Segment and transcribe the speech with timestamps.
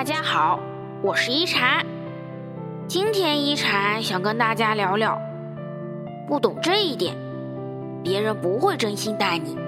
[0.00, 0.58] 大家好，
[1.02, 1.84] 我是一禅。
[2.88, 5.20] 今天一禅想跟大家聊聊，
[6.26, 7.14] 不懂这一点，
[8.02, 9.58] 别人不会真心待你。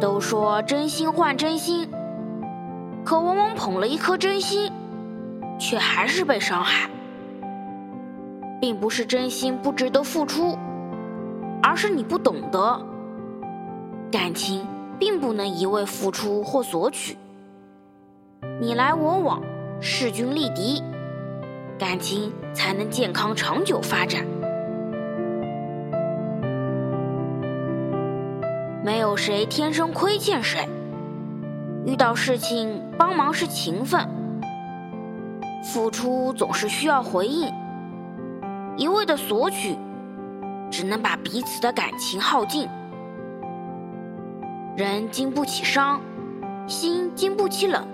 [0.00, 1.86] 都说真心换真心，
[3.04, 4.72] 可往往捧了一颗真心，
[5.58, 6.88] 却还是被伤害。
[8.62, 10.56] 并不是真心不值得付出，
[11.62, 12.80] 而是你不懂得，
[14.10, 14.66] 感情
[14.98, 17.18] 并不能一味付出或索取，
[18.60, 19.42] 你来我往，
[19.80, 20.82] 势均力敌，
[21.78, 24.24] 感情才能健康长久发展。
[28.82, 30.68] 没有谁天生亏欠谁，
[31.84, 34.08] 遇到事情帮忙是情分，
[35.62, 37.52] 付出总是需要回应。
[38.76, 39.76] 一味的索取，
[40.70, 42.68] 只能把彼此的感情耗尽。
[44.76, 46.00] 人经不起伤，
[46.66, 47.86] 心经不起冷。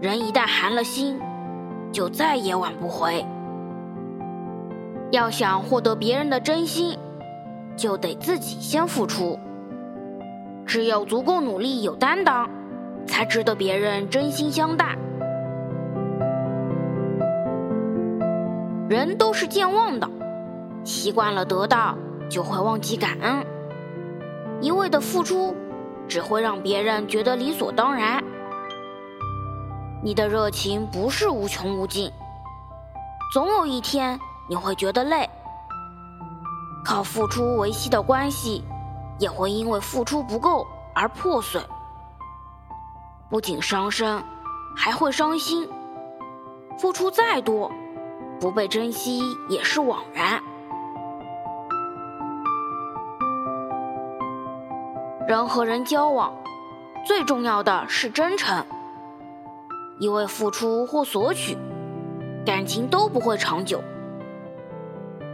[0.00, 1.18] 人一旦寒了心，
[1.92, 3.24] 就再也挽不回。
[5.10, 6.98] 要想获得别人的真心，
[7.76, 9.38] 就得自己先付出。
[10.66, 12.50] 只有足够努力、有担当，
[13.06, 14.96] 才值得别人真心相待。
[18.88, 20.08] 人都是健忘的，
[20.82, 21.96] 习惯了得到
[22.28, 23.46] 就会忘记感恩，
[24.60, 25.54] 一味的付出
[26.08, 28.22] 只会让别人觉得理所当然。
[30.04, 32.12] 你的热情不是无穷无尽，
[33.32, 35.26] 总有一天你会觉得累。
[36.84, 38.62] 靠付出维系的关系，
[39.18, 41.58] 也会因为付出不够而破碎，
[43.30, 44.22] 不仅伤身，
[44.76, 45.66] 还会伤心。
[46.78, 47.72] 付出再多。
[48.40, 50.42] 不被珍惜也是枉然。
[55.26, 56.30] 人和人交往，
[57.06, 58.66] 最重要的是真诚。
[59.98, 61.56] 一味付出或索取，
[62.44, 63.80] 感情都不会长久。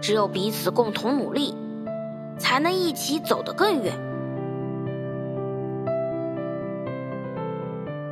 [0.02, 1.56] 只有彼此共同努力，
[2.38, 3.94] 才能一起走得更远。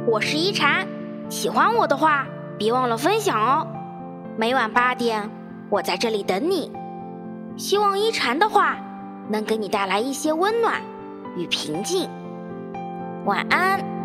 [0.07, 0.87] 我是一禅，
[1.29, 2.27] 喜欢我的话，
[2.57, 3.67] 别忘了分享哦。
[4.39, 5.31] 每晚八点，
[5.69, 6.73] 我在这里等你。
[7.59, 8.79] 希望一禅的话
[9.29, 10.81] 能给你带来一些温暖
[11.37, 12.09] 与平静。
[13.27, 13.98] 晚安。